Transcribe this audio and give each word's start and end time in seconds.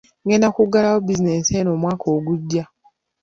Ngenda 0.23 0.47
kuggalawo 0.55 0.97
bizinensi 1.05 1.51
eno 1.59 1.69
omwaka 1.75 2.05
ogujja. 2.17 2.63